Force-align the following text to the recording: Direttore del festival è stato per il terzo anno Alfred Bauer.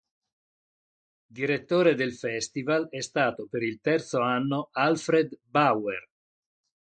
Direttore 1.39 1.93
del 1.93 2.15
festival 2.15 2.89
è 2.89 3.01
stato 3.01 3.45
per 3.47 3.61
il 3.61 3.79
terzo 3.81 4.19
anno 4.21 4.69
Alfred 4.71 5.37
Bauer. 5.43 6.09